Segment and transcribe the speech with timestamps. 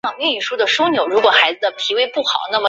[0.03, 0.81] 任改翰林院庶吉士。